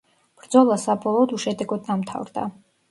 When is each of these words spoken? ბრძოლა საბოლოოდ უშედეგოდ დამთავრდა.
ბრძოლა 0.43 0.77
საბოლოოდ 0.85 1.37
უშედეგოდ 1.39 1.89
დამთავრდა. 1.93 2.51